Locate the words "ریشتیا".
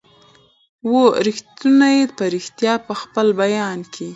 2.35-2.73